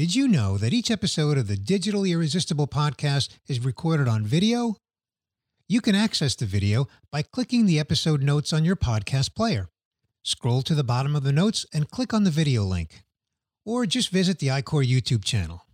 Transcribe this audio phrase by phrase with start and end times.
[0.00, 4.76] Did you know that each episode of the Digitally Irresistible podcast is recorded on video?
[5.68, 9.68] You can access the video by clicking the episode notes on your podcast player.
[10.22, 13.02] Scroll to the bottom of the notes and click on the video link.
[13.66, 15.66] Or just visit the iQor YouTube channel.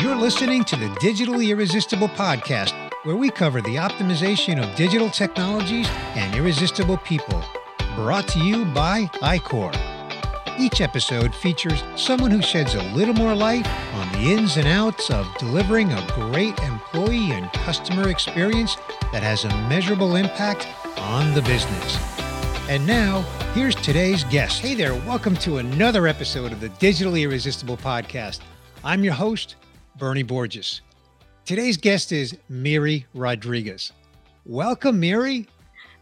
[0.00, 2.72] You're listening to the Digitally Irresistible podcast,
[3.02, 7.42] where we cover the optimization of digital technologies and irresistible people.
[7.96, 9.93] Brought to you by iQor.
[10.56, 15.10] Each episode features someone who sheds a little more light on the ins and outs
[15.10, 18.76] of delivering a great employee and customer experience
[19.10, 21.98] that has a measurable impact on the business.
[22.68, 24.60] And now, here's today's guest.
[24.60, 28.38] Hey there, welcome to another episode of the Digitally Irresistible podcast.
[28.84, 29.56] I'm your host,
[29.98, 30.82] Bernie Borges.
[31.44, 33.90] Today's guest is Miri Rodriguez.
[34.46, 35.48] Welcome, Miri.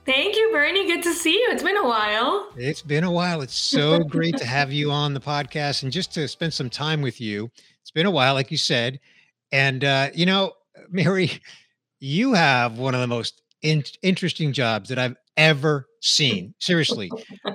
[0.05, 0.87] Thank you, Bernie.
[0.87, 1.49] Good to see you.
[1.53, 2.51] It's been a while.
[2.57, 3.41] It's been a while.
[3.41, 7.03] It's so great to have you on the podcast and just to spend some time
[7.03, 7.51] with you.
[7.81, 8.99] It's been a while, like you said.
[9.53, 10.55] And, uh, you know,
[10.91, 11.31] Mary,
[12.01, 16.55] you have one of the most in- interesting jobs that I've ever seen.
[16.59, 17.09] Seriously.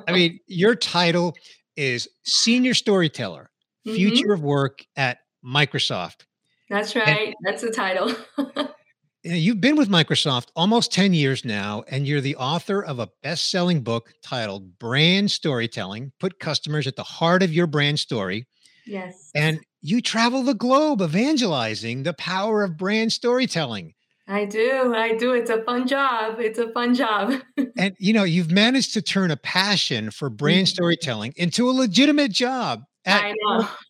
[0.07, 1.35] I mean, your title
[1.75, 3.49] is Senior Storyteller,
[3.83, 4.31] Future mm-hmm.
[4.31, 6.21] of Work at Microsoft.
[6.69, 7.27] That's right.
[7.27, 8.15] And, That's the title.
[9.23, 13.49] You've been with Microsoft almost 10 years now, and you're the author of a best
[13.49, 18.45] selling book titled Brand Storytelling Put Customers at the Heart of Your Brand Story.
[18.85, 19.31] Yes.
[19.35, 23.93] And you travel the globe evangelizing the power of brand storytelling.
[24.27, 24.93] I do.
[24.95, 25.33] I do.
[25.33, 26.39] It's a fun job.
[26.39, 27.33] It's a fun job.
[27.77, 30.73] and you know, you've managed to turn a passion for brand mm-hmm.
[30.73, 33.33] storytelling into a legitimate job at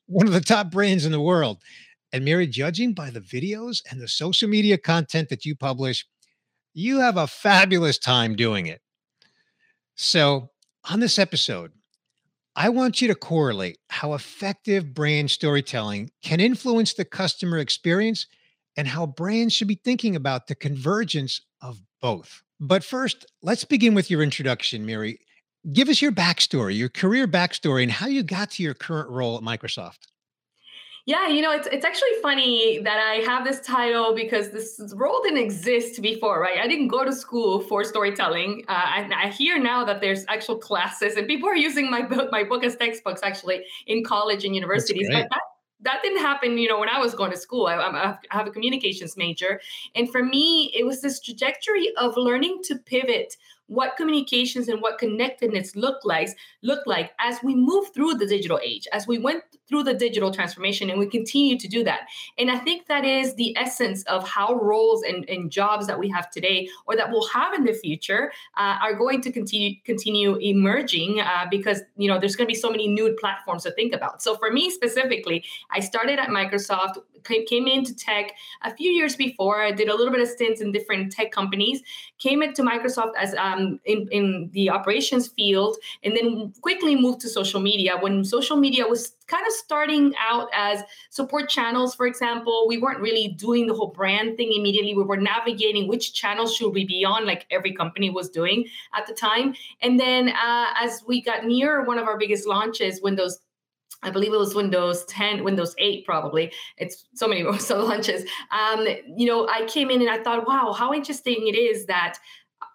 [0.06, 1.62] one of the top brands in the world.
[2.14, 6.06] And Miri, judging by the videos and the social media content that you publish,
[6.74, 8.82] you have a fabulous time doing it.
[9.96, 10.52] So,
[10.90, 11.72] on this episode,
[12.56, 18.26] I want you to correlate how effective brand storytelling can influence the customer experience
[18.78, 22.42] and how brands should be thinking about the convergence of both.
[22.60, 25.20] But first, let's begin with your introduction, Mary.
[25.72, 29.38] Give us your backstory, your career backstory, and how you got to your current role
[29.38, 30.08] at Microsoft.
[31.08, 35.22] Yeah, you know, it's it's actually funny that I have this title because this role
[35.24, 36.58] didn't exist before, right?
[36.60, 38.66] I didn't go to school for storytelling.
[38.68, 42.30] Uh, I, I hear now that there's actual classes, and people are using my book,
[42.30, 45.08] my book as textbooks actually in college and universities.
[45.10, 45.42] But that,
[45.80, 47.68] that didn't happen, you know, when I was going to school.
[47.68, 49.62] I, I have a communications major,
[49.96, 54.98] and for me, it was this trajectory of learning to pivot what communications and what
[54.98, 56.30] connectedness look like
[56.62, 60.32] look like as we move through the digital age as we went through the digital
[60.32, 62.02] transformation and we continue to do that
[62.38, 66.10] and i think that is the essence of how roles and, and jobs that we
[66.10, 70.38] have today or that we'll have in the future uh, are going to continue continue
[70.38, 73.94] emerging uh, because you know there's going to be so many new platforms to think
[73.94, 76.98] about so for me specifically i started at microsoft
[77.48, 78.32] came into tech
[78.64, 79.62] a few years before.
[79.62, 81.82] I did a little bit of stints in different tech companies.
[82.20, 87.30] Came into Microsoft as um, in in the operations field, and then quickly moved to
[87.30, 87.98] social media.
[88.00, 93.00] When social media was kind of starting out as support channels, for example, we weren't
[93.00, 94.96] really doing the whole brand thing immediately.
[94.96, 99.06] We were navigating which channels should we be on, like every company was doing at
[99.06, 99.54] the time.
[99.82, 103.40] And then uh, as we got near one of our biggest launches, Windows
[104.04, 106.52] I believe it was Windows 10, Windows 8, probably.
[106.78, 108.30] It's so many so launches.
[108.52, 112.18] Um, you know, I came in and I thought, wow, how interesting it is that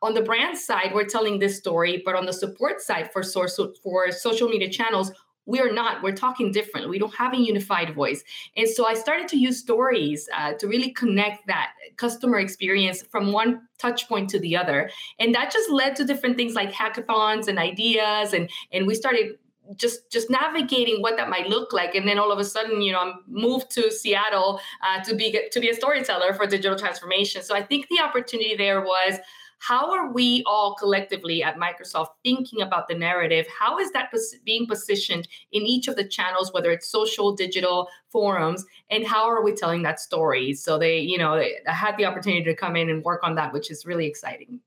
[0.01, 3.59] on the brand side, we're telling this story, but on the support side for source
[3.83, 5.13] for social media channels,
[5.45, 6.89] we are not we're talking different.
[6.89, 8.23] We don't have a unified voice.
[8.57, 13.33] And so i started to use stories uh, to really connect that customer experience from
[13.33, 14.91] one touch point to the other.
[15.19, 19.39] And that just led to different things like hackathons and ideas and and we started
[19.77, 21.95] just just navigating what that might look like.
[21.95, 25.37] And then all of a sudden you know i'm moved to seattle uh, to be
[25.51, 27.43] to be a storyteller for digital transformation.
[27.43, 29.19] So i think the opportunity there was
[29.63, 33.47] how are we all collectively at microsoft thinking about the narrative?
[33.59, 37.89] How is that pos- being positioned in each of the channels whether it's social digital
[38.11, 38.65] forums?
[38.91, 40.55] And how are we telling that story?
[40.55, 43.53] So they you know I had the opportunity to come in and work on that
[43.53, 44.61] which is really exciting.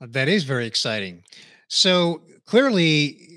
[0.00, 1.22] That is very exciting.
[1.68, 3.28] So clearly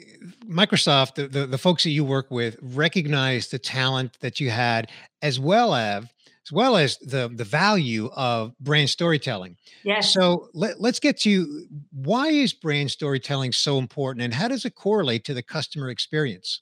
[0.45, 4.89] Microsoft, the, the, the folks that you work with, recognize the talent that you had,
[5.21, 6.05] as well as
[6.45, 9.55] as well as the the value of brand storytelling.
[9.83, 10.13] Yes.
[10.13, 14.75] So let, let's get to why is brand storytelling so important, and how does it
[14.75, 16.61] correlate to the customer experience?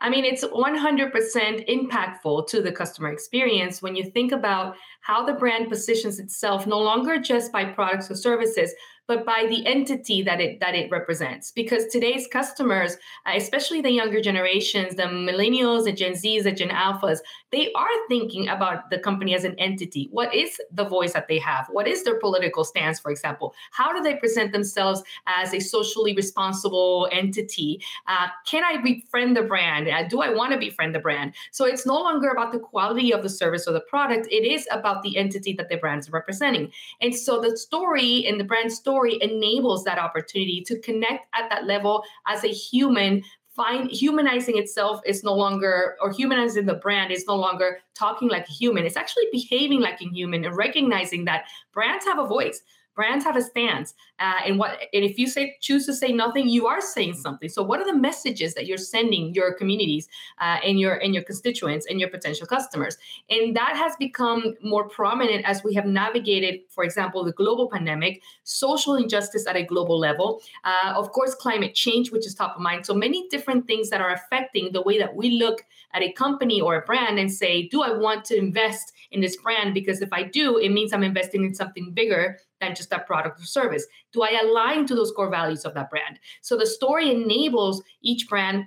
[0.00, 5.32] I mean, it's 100% impactful to the customer experience when you think about how the
[5.32, 8.72] brand positions itself, no longer just by products or services,
[9.10, 11.50] but by the entity that it that it represents.
[11.50, 12.96] Because today's customers,
[13.26, 17.18] uh, especially the younger generations, the millennials, the Gen Zs, the Gen Alphas,
[17.50, 20.08] they are thinking about the company as an entity.
[20.12, 21.66] What is the voice that they have?
[21.72, 23.52] What is their political stance, for example?
[23.72, 27.82] How do they present themselves as a socially responsible entity?
[28.06, 29.88] Uh, can I befriend the brand?
[29.88, 31.34] Uh, do I want to befriend the brand?
[31.50, 34.28] So it's no longer about the quality of the service or the product.
[34.30, 36.70] It is about the entity that the brand is representing.
[37.00, 41.66] And so the story and the brand story enables that opportunity to connect at that
[41.66, 43.22] level as a human
[43.54, 48.48] find humanizing itself is no longer or humanizing the brand is no longer talking like
[48.48, 48.86] a human.
[48.86, 52.62] It's actually behaving like a human and recognizing that brands have a voice
[53.00, 56.46] brands have a stance uh, and what and if you say choose to say nothing
[56.46, 57.48] you are saying something.
[57.48, 60.06] So what are the messages that you're sending your communities
[60.38, 62.98] uh, and your and your constituents and your potential customers?
[63.30, 68.20] And that has become more prominent as we have navigated for example the global pandemic
[68.44, 72.60] social injustice at a global level uh, of course climate change which is top of
[72.60, 72.84] mind.
[72.84, 75.64] So many different things that are affecting the way that we look
[75.94, 79.36] at a company or a brand and say do i want to invest in this
[79.36, 79.72] brand?
[79.72, 83.40] Because if i do it means i'm investing in something bigger than just that product
[83.40, 83.86] or service?
[84.12, 86.18] Do I align to those core values of that brand?
[86.40, 88.66] So the story enables each brand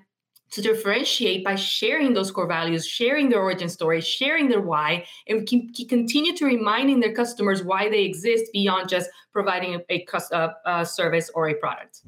[0.54, 5.48] to differentiate by sharing those core values, sharing their origin story, sharing their why, and
[5.48, 10.56] can, continue to reminding their customers why they exist beyond just providing a, a, a,
[10.66, 12.01] a service or a product.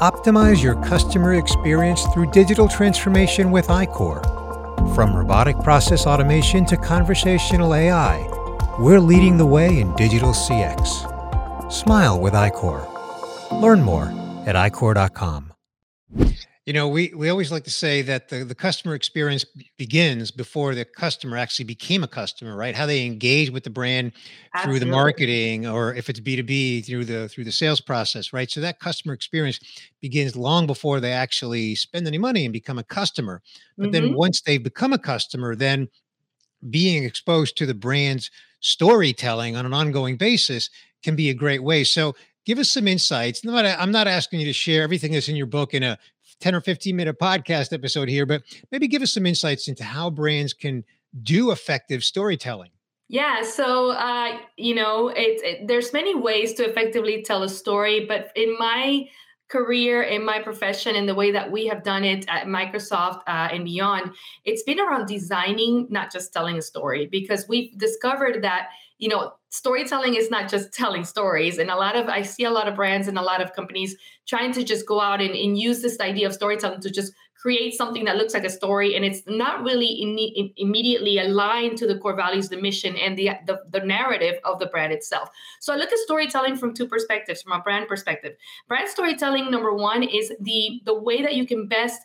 [0.00, 4.24] Optimize your customer experience through digital transformation with iQor.
[4.94, 8.35] From robotic process automation to conversational AI,
[8.78, 11.72] we're leading the way in digital CX.
[11.72, 13.60] Smile with iQor.
[13.60, 14.12] Learn more
[14.46, 15.52] at iQor.com.
[16.66, 19.46] You know, we, we always like to say that the, the customer experience
[19.78, 22.74] begins before the customer actually became a customer, right?
[22.74, 24.12] How they engage with the brand
[24.52, 24.80] Absolutely.
[24.80, 28.50] through the marketing, or if it's B2B through the through the sales process, right?
[28.50, 29.60] So that customer experience
[30.00, 33.42] begins long before they actually spend any money and become a customer.
[33.78, 33.92] But mm-hmm.
[33.92, 35.88] then once they become a customer, then
[36.68, 38.28] being exposed to the brand's
[38.66, 40.70] storytelling on an ongoing basis
[41.02, 41.84] can be a great way.
[41.84, 42.14] So
[42.44, 43.42] give us some insights.
[43.46, 45.98] I'm not asking you to share everything that's in your book in a
[46.40, 48.42] 10 or 15 minute podcast episode here, but
[48.72, 50.84] maybe give us some insights into how brands can
[51.22, 52.70] do effective storytelling.
[53.08, 58.04] Yeah, so uh, you know, it, it, there's many ways to effectively tell a story,
[58.04, 59.08] but in my
[59.48, 63.48] career in my profession and the way that we have done it at Microsoft uh,
[63.52, 64.12] and beyond,
[64.44, 69.32] it's been around designing, not just telling a story, because we've discovered that you know
[69.50, 71.58] storytelling is not just telling stories.
[71.58, 73.96] And a lot of i see a lot of brands and a lot of companies
[74.26, 77.12] trying to just go out and, and use this idea of storytelling to just
[77.46, 81.86] create something that looks like a story and it's not really in, immediately aligned to
[81.86, 85.28] the core values the mission and the, the, the narrative of the brand itself
[85.60, 88.32] so i look at storytelling from two perspectives from a brand perspective
[88.66, 92.02] brand storytelling number one is the the way that you can best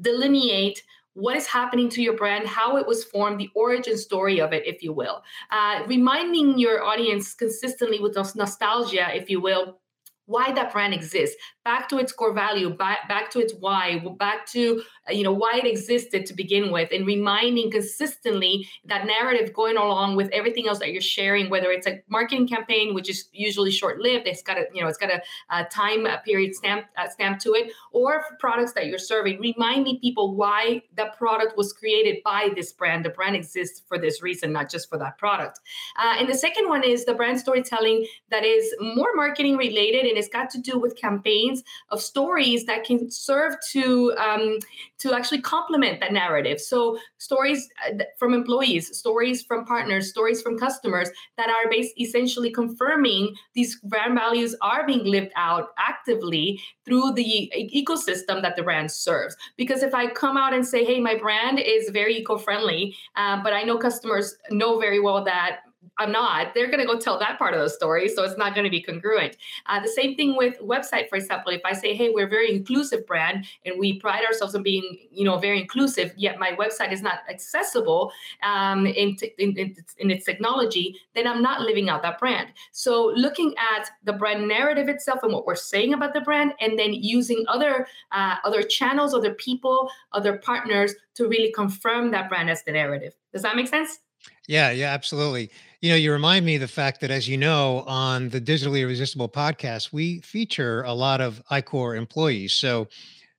[0.00, 0.82] delineate
[1.14, 4.66] what is happening to your brand, how it was formed, the origin story of it,
[4.66, 5.22] if you will.
[5.50, 9.78] Uh, reminding your audience consistently with nostalgia, if you will,
[10.26, 14.46] why that brand exists back to its core value back, back to its why back
[14.46, 19.76] to you know why it existed to begin with and reminding consistently that narrative going
[19.76, 23.70] along with everything else that you're sharing whether it's a marketing campaign which is usually
[23.70, 25.20] short lived it's got a you know it's got a,
[25.50, 30.34] a time period stamp uh, stamp to it or products that you're serving reminding people
[30.34, 33.04] why that product was created by this brand.
[33.04, 35.60] The brand exists for this reason not just for that product.
[35.96, 40.16] Uh, and the second one is the brand storytelling that is more marketing related and
[40.18, 44.58] it's got to do with campaigns of stories that can serve to um,
[45.02, 46.60] to actually complement that narrative.
[46.60, 52.50] So stories uh, from employees, stories from partners, stories from customers that are based essentially
[52.50, 58.90] confirming these brand values are being lived out actively through the ecosystem that the brand
[58.90, 59.36] serves.
[59.56, 63.52] Because if I come out and say, "Hey, my brand is very eco-friendly," uh, but
[63.52, 65.60] I know customers know very well that
[66.02, 68.08] I'm not, they're going to go tell that part of the story.
[68.08, 69.36] So it's not going to be congruent.
[69.66, 71.52] Uh, the same thing with website, for example.
[71.52, 74.84] If I say, hey, we're a very inclusive brand and we pride ourselves on being,
[75.10, 79.76] you know, very inclusive, yet my website is not accessible um, in, t- in, in,
[79.98, 82.48] in its technology, then I'm not living out that brand.
[82.72, 86.78] So looking at the brand narrative itself and what we're saying about the brand, and
[86.78, 92.50] then using other uh, other channels, other people, other partners to really confirm that brand
[92.50, 93.14] as the narrative.
[93.32, 94.00] Does that make sense?
[94.48, 95.50] Yeah, yeah, absolutely.
[95.80, 98.80] You know, you remind me of the fact that, as you know, on the Digitally
[98.80, 102.52] Irresistible podcast, we feature a lot of iQor employees.
[102.52, 102.88] So,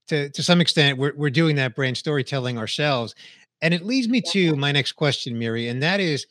[0.08, 3.16] to to some extent, we're we're doing that brand storytelling ourselves,
[3.62, 6.26] and it leads me to my next question, Miri, and that is,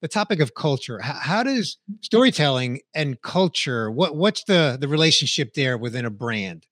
[0.00, 1.00] the topic of culture.
[1.00, 1.96] How, how does mm-hmm.
[2.02, 6.66] storytelling and culture what what's the the relationship there within a brand?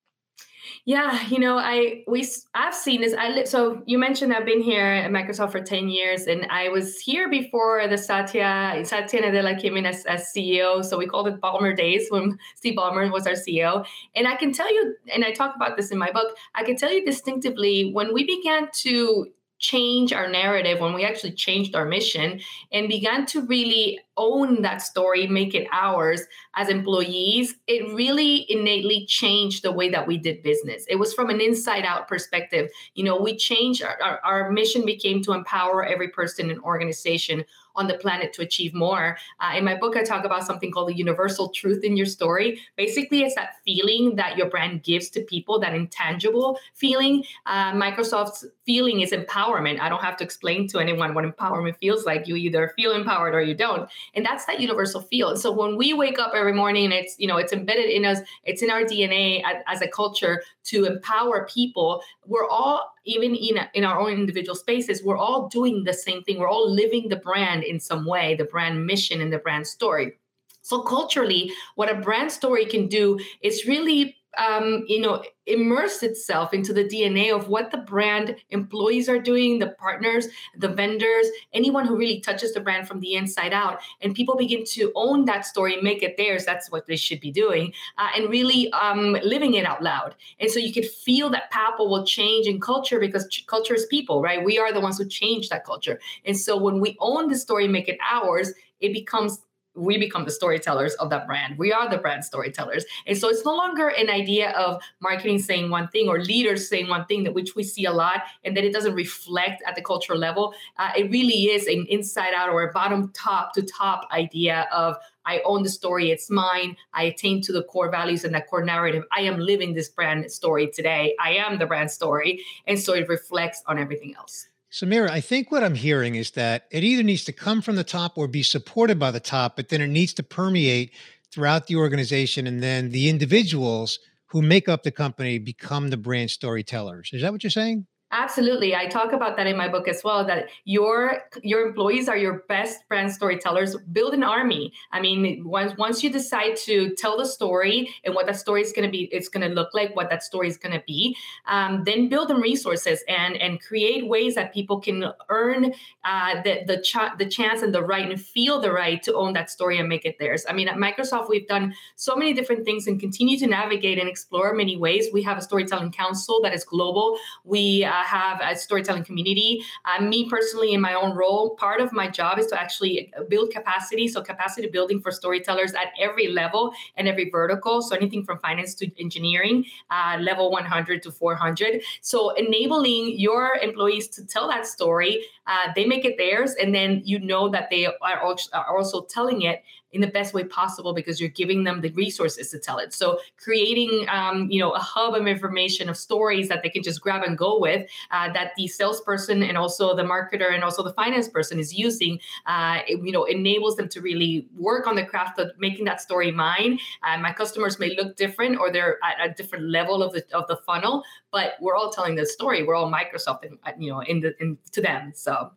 [0.85, 3.15] Yeah, you know, I we I've seen this.
[3.15, 6.99] I so you mentioned I've been here at Microsoft for ten years, and I was
[6.99, 10.85] here before the Satya Satya Nadella came in as, as CEO.
[10.85, 13.87] So we called it Ballmer days when Steve Ballmer was our CEO.
[14.15, 16.37] And I can tell you, and I talk about this in my book.
[16.55, 19.27] I can tell you distinctively when we began to
[19.59, 22.41] change our narrative when we actually changed our mission
[22.73, 26.23] and began to really own that story make it ours
[26.55, 30.85] as employees it really innately changed the way that we did business.
[30.89, 32.71] It was from an inside out perspective.
[32.95, 37.45] You know we changed our, our, our mission became to empower every person in organization
[37.77, 39.17] on the planet to achieve more.
[39.41, 42.61] Uh, in my book, I talk about something called the universal truth in your story.
[42.77, 47.25] Basically, it's that feeling that your brand gives to people, that intangible feeling.
[47.47, 49.81] Uh, Microsoft's feeling is empowerment.
[49.81, 52.27] I don't have to explain to anyone what empowerment feels like.
[52.27, 53.89] You either feel empowered or you don't.
[54.15, 55.31] And that's that universal feel.
[55.31, 58.05] And so when we wake up every morning and it's, you know, it's embedded in
[58.05, 63.35] us, it's in our DNA as, as a culture to empower people, we're all even
[63.35, 66.39] in, in our own individual spaces, we're all doing the same thing.
[66.39, 70.19] We're all living the brand in some way, the brand mission and the brand story.
[70.63, 76.53] So culturally, what a brand story can do is really um, you know, immerse itself
[76.53, 80.27] into the DNA of what the brand employees are doing, the partners,
[80.59, 83.79] the vendors, anyone who really touches the brand from the inside out.
[84.01, 86.45] And people begin to own that story, make it theirs.
[86.45, 90.15] That's what they should be doing, uh, and really um, living it out loud.
[90.41, 93.87] And so you could feel that Papel will change in culture because ch- culture is
[93.87, 94.45] people, right?
[94.45, 96.01] We are the ones who change that culture.
[96.25, 99.41] And so when we own the story, make it ours, it becomes
[99.77, 101.59] we become the storytellers of that brand.
[101.59, 102.85] We are the brand storytellers.
[103.07, 106.89] And so it's no longer an idea of marketing saying one thing or leaders saying
[106.89, 109.83] one thing that which we see a lot and that it doesn't reflect at the
[109.83, 110.55] cultural level.
[110.79, 114.97] Uh, it really is an inside out or a bottom top to top idea of
[115.27, 116.77] I own the story, it's mine.
[116.95, 119.03] I attain to the core values and that core narrative.
[119.13, 121.17] I am living this brand story today.
[121.21, 122.45] I am the brand story.
[122.67, 124.47] And so it reflects on everything else.
[124.77, 127.85] Samira, I think what I'm hearing is that it either needs to come from the
[127.85, 130.93] top or be supported by the top, but then it needs to permeate
[131.33, 132.47] throughout the organization.
[132.47, 137.09] And then the individuals who make up the company become the brand storytellers.
[137.15, 137.87] Is that what you're saying?
[138.13, 138.73] Absolutely.
[138.77, 142.45] I talk about that in my book as well that your your employees are your
[142.49, 143.77] best brand storytellers.
[143.91, 144.73] Build an army.
[144.93, 148.73] I mean, once once you decide to tell the story and what that story is
[148.73, 151.17] going to be, it's going to look like, what that story is going to be,
[151.49, 155.73] um, then build them resources and and create ways that people can earn
[156.05, 159.33] uh, the the, ch- the chance and the right and feel the right to own
[159.33, 160.47] that story and make it theirs.
[160.49, 164.09] I mean, at Microsoft, we've done so many different things and continue to navigate and
[164.09, 165.09] explore many ways.
[165.13, 167.19] We have a storytelling council that is global.
[167.43, 169.63] We uh, have a storytelling community.
[169.85, 173.51] Uh, me personally, in my own role, part of my job is to actually build
[173.51, 174.09] capacity.
[174.09, 177.83] So, capacity building for storytellers at every level and every vertical.
[177.83, 181.83] So, anything from finance to engineering, uh, level 100 to 400.
[182.01, 186.55] So, enabling your employees to tell that story, uh, they make it theirs.
[186.61, 189.63] And then you know that they are also telling it
[189.97, 192.93] in the best way possible because you're giving them the resources to tell it.
[192.93, 197.01] So creating, um, you know, a hub of information of stories that they can just
[197.01, 200.93] grab and go with uh, that the salesperson and also the marketer and also the
[200.93, 205.05] finance person is using, uh, it, you know, enables them to really work on the
[205.05, 206.79] craft of making that story mine.
[207.03, 210.47] Uh, my customers may look different or they're at a different level of the of
[210.49, 212.63] the funnel, but we're all telling the story.
[212.63, 215.13] We're all Microsoft, and you know, in the in to them.
[215.15, 215.53] So.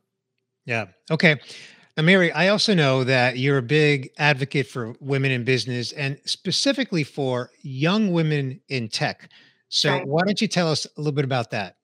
[0.65, 0.86] Yeah.
[1.10, 1.39] Okay.
[2.00, 6.18] Now, Mary, I also know that you're a big advocate for women in business and
[6.24, 9.29] specifically for young women in tech.
[9.68, 10.08] So, right.
[10.08, 11.75] why don't you tell us a little bit about that?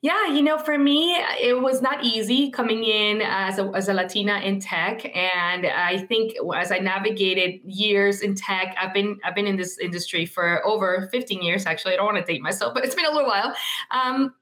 [0.00, 3.92] Yeah, you know, for me, it was not easy coming in as a, as a
[3.92, 9.34] Latina in tech, and I think as I navigated years in tech, I've been I've
[9.34, 11.66] been in this industry for over 15 years.
[11.66, 13.54] Actually, I don't want to date myself, but it's been a little while.
[13.90, 14.32] Um,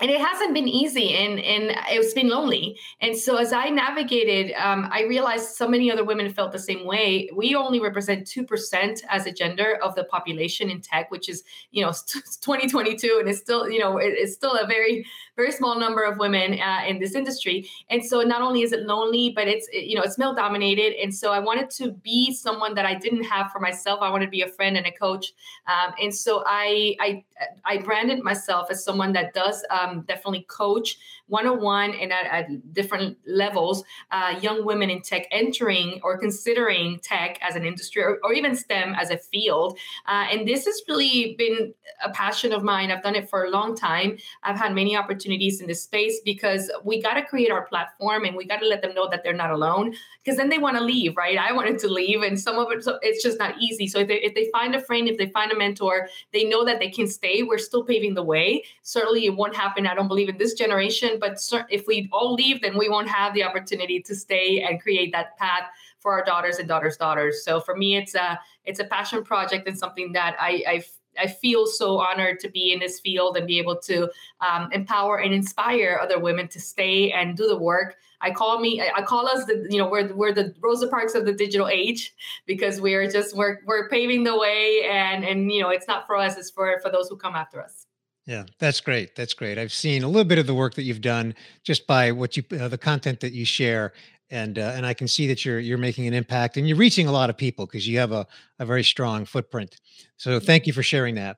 [0.00, 2.78] and it hasn't been easy and and it's been lonely.
[3.00, 6.86] And so as i navigated um, i realized so many other women felt the same
[6.86, 7.28] way.
[7.34, 11.84] We only represent 2% as a gender of the population in tech which is you
[11.84, 15.04] know 2022 and it's still you know it's still a very
[15.36, 18.80] very small number of women uh, in this industry and so not only is it
[18.86, 22.74] lonely but it's you know it's male dominated and so i wanted to be someone
[22.74, 25.32] that i didn't have for myself i wanted to be a friend and a coach
[25.66, 27.24] um, and so i i
[27.64, 30.98] i branded myself as someone that does um, definitely coach
[31.32, 36.18] one on one and at, at, different levels uh, young women in tech entering or
[36.18, 39.78] considering tech as an industry or, or even STEM as a field.
[40.06, 41.72] Uh, and this has really been
[42.04, 42.90] a passion of mine.
[42.90, 44.18] I've done it for a long time.
[44.42, 48.36] I've had many opportunities in this space because we got to create our platform and
[48.36, 50.82] we got to let them know that they're not alone because then they want to
[50.82, 51.36] leave, right?
[51.36, 53.86] I wanted to leave, and some of it, so it's just not easy.
[53.86, 56.64] So if they, if they find a friend, if they find a mentor, they know
[56.64, 57.42] that they can stay.
[57.42, 58.64] We're still paving the way.
[58.82, 59.86] Certainly, it won't happen.
[59.86, 61.38] I don't believe in this generation, but
[61.70, 65.36] if we all leave, then we won't have the opportunity to stay and create that
[65.38, 65.64] path
[65.98, 67.44] for our daughters and daughters' daughters.
[67.44, 70.84] So for me, it's a it's a passion project and something that I I
[71.18, 75.18] I feel so honored to be in this field and be able to um, empower
[75.18, 77.96] and inspire other women to stay and do the work.
[78.20, 81.24] I call me, I call us the, you know, we're we're the Rosa Parks of
[81.24, 82.14] the digital age
[82.46, 86.16] because we're just we're we're paving the way and and you know it's not for
[86.16, 87.86] us, it's for for those who come after us.
[88.24, 89.16] Yeah, that's great.
[89.16, 89.58] That's great.
[89.58, 92.44] I've seen a little bit of the work that you've done just by what you,
[92.52, 93.92] uh, the content that you share,
[94.32, 97.06] and uh, and I can see that you're you're making an impact and you're reaching
[97.06, 98.26] a lot of people because you have a
[98.58, 99.76] a very strong footprint.
[100.16, 101.36] So thank you for sharing that.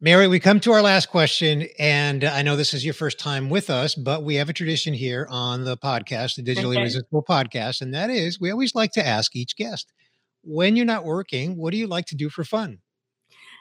[0.00, 3.50] Mary, we come to our last question, and I know this is your first time
[3.50, 6.82] with us, but we have a tradition here on the podcast, the Digitally okay.
[6.82, 9.92] Irresistible Podcast, and that is we always like to ask each guest,
[10.44, 12.78] when you're not working, what do you like to do for fun?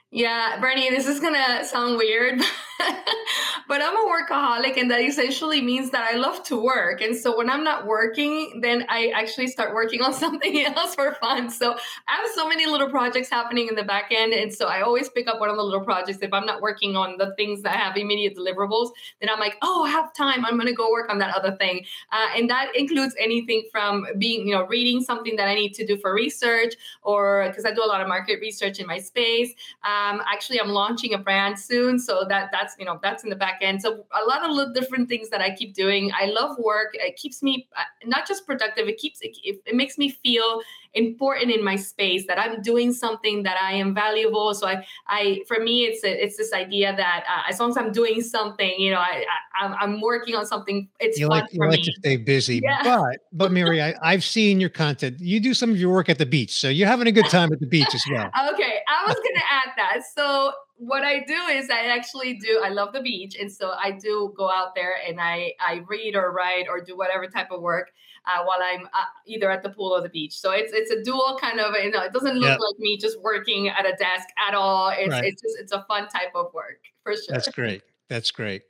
[0.09, 2.39] Yeah, Bernie, this is gonna sound weird,
[3.67, 7.01] but I'm a workaholic, and that essentially means that I love to work.
[7.01, 11.13] And so when I'm not working, then I actually start working on something else for
[11.15, 11.49] fun.
[11.49, 11.73] So
[12.07, 14.31] I have so many little projects happening in the back end.
[14.31, 16.19] And so I always pick up one of the little projects.
[16.21, 19.83] If I'm not working on the things that have immediate deliverables, then I'm like, oh,
[19.83, 20.45] I have time.
[20.45, 21.85] I'm gonna go work on that other thing.
[22.13, 25.85] Uh, and that includes anything from being, you know, reading something that I need to
[25.85, 29.53] do for research, or because I do a lot of market research in my space.
[29.97, 31.99] Um, actually, I'm launching a brand soon.
[31.99, 33.81] So that that's, you know, that's in the back end.
[33.81, 36.11] So a lot of little different things that I keep doing.
[36.19, 36.89] I love work.
[36.93, 38.87] It keeps me uh, not just productive.
[38.87, 40.61] It keeps it, it makes me feel
[40.97, 44.53] important in my space that I'm doing something that I am valuable.
[44.53, 47.77] So I, I for me, it's a, it's this idea that uh, as long as
[47.77, 49.23] I'm doing something, you know, I,
[49.61, 50.89] I am working on something.
[50.99, 52.81] It's you fun like you like to stay busy, yeah.
[52.83, 55.19] but but Mary, I, I've seen your content.
[55.19, 57.53] You do some of your work at the beach, so you're having a good time
[57.53, 58.25] at the beach as well.
[58.53, 60.01] okay, I was gonna add that.
[60.15, 63.91] So what I do is I actually do I love the beach and so I
[63.91, 67.61] do go out there and I I read or write or do whatever type of
[67.61, 67.91] work
[68.27, 70.37] uh, while I'm uh, either at the pool or the beach.
[70.37, 72.59] So it's it's a dual kind of you know it doesn't look yep.
[72.59, 74.89] like me just working at a desk at all.
[74.95, 75.23] It's right.
[75.23, 77.25] it's just it's a fun type of work for sure.
[77.29, 77.81] That's great.
[78.09, 78.63] That's great.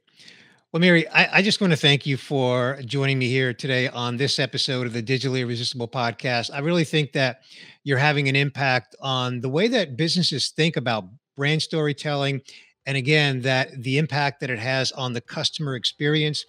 [0.73, 4.17] Well, Mary, I, I, just want to thank you for joining me here today on
[4.17, 6.51] this episode of the Digitally Irresistible podcast.
[6.53, 7.43] I really think that
[7.85, 11.05] you're having an impact on the way that businesses think about
[11.37, 12.41] brand storytelling.
[12.85, 16.45] And again, that the impact that it has on the customer experience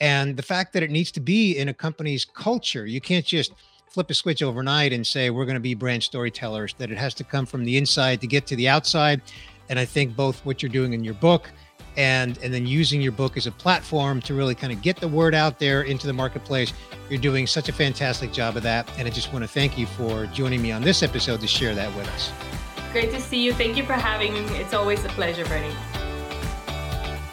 [0.00, 2.84] and the fact that it needs to be in a company's culture.
[2.84, 3.52] You can't just
[3.90, 7.14] flip a switch overnight and say, we're going to be brand storytellers, that it has
[7.14, 9.22] to come from the inside to get to the outside.
[9.70, 11.50] And I think both what you're doing in your book
[11.96, 15.08] and and then using your book as a platform to really kind of get the
[15.08, 16.72] word out there into the marketplace
[17.08, 19.86] you're doing such a fantastic job of that and i just want to thank you
[19.86, 22.55] for joining me on this episode to share that with us
[22.92, 23.52] Great to see you.
[23.52, 24.40] Thank you for having me.
[24.56, 25.74] It's always a pleasure, Bernie.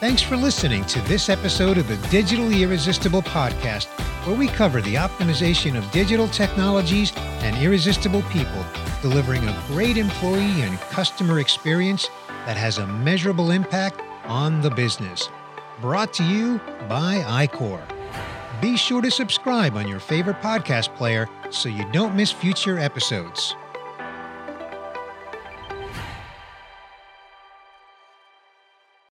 [0.00, 3.86] Thanks for listening to this episode of the Digitally Irresistible podcast,
[4.26, 8.64] where we cover the optimization of digital technologies and irresistible people,
[9.00, 12.10] delivering a great employee and customer experience
[12.44, 15.30] that has a measurable impact on the business.
[15.80, 17.82] Brought to you by iQor.
[18.60, 23.54] Be sure to subscribe on your favorite podcast player so you don't miss future episodes.